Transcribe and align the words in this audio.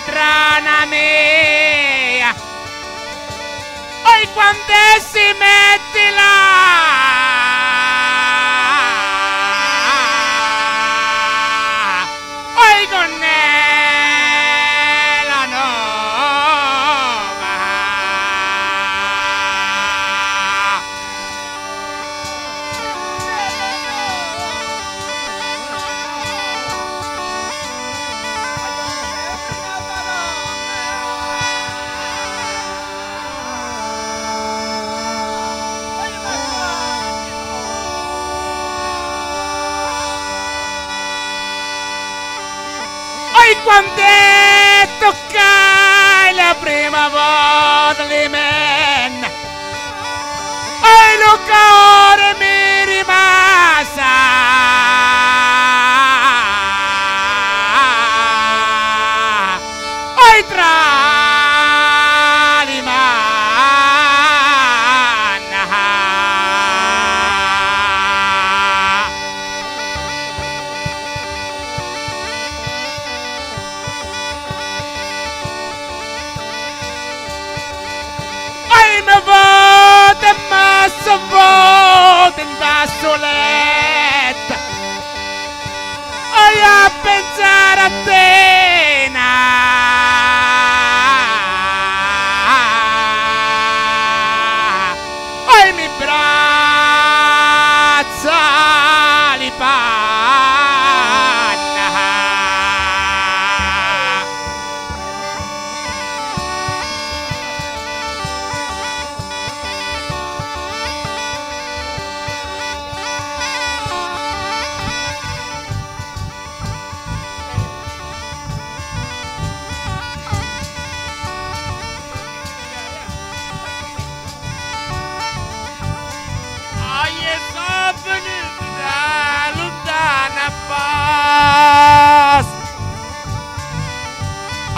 la 0.00 0.06
patrana 0.06 0.86
mia. 0.86 2.34
Oi 4.04 4.28
quando 4.32 4.72
si 5.10 5.34
metti 5.38 6.14
là 6.14 6.29
quando 43.64 44.02
toccai 44.98 46.34
la 46.34 46.56
prima 46.60 47.08
volta 47.08 47.59
vado 82.80 82.86
in 82.86 82.86
vassoletta 82.86 84.56
Ai 86.32 86.62
a 86.62 86.90
pensare 87.02 87.80
a 87.80 87.90
te 88.04 89.10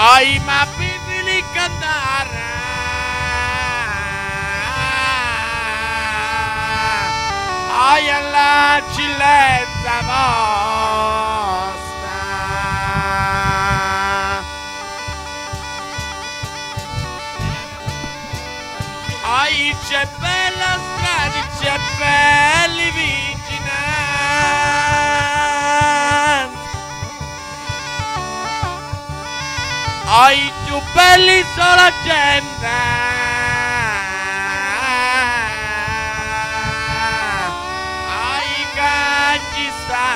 Ai 0.00 0.38
ma 0.44 0.64
pidili 0.76 1.44
cantare. 1.52 2.46
Ai 7.90 8.08
alla 8.08 8.80
cillenza 8.94 9.96
vostra. 10.06 10.86
Ai 19.24 19.76
c'è 19.84 20.06
bella 20.20 20.78
strada, 20.78 21.42
c'è 21.58 21.76
belli 21.98 22.88
vicinanti 22.92 24.67
Ai 30.20 30.52
più 30.64 30.76
belli 30.94 31.44
sono 31.54 31.74
la 31.76 31.92
gente. 32.02 32.66
Ai 38.26 38.66
caggi 38.74 39.72
stanno. 39.84 40.08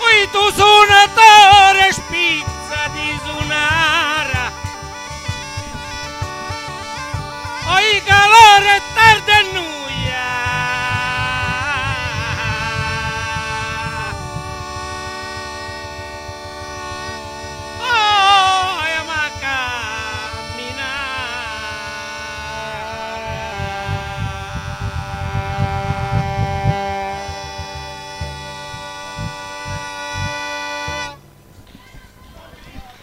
Ui 0.00 0.30
tu 0.32 0.50
su 0.52 0.75